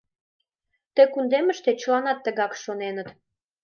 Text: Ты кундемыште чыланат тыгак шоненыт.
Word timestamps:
Ты 0.93 1.01
кундемыште 1.13 1.71
чыланат 1.81 2.19
тыгак 2.25 2.51
шоненыт. 2.63 3.09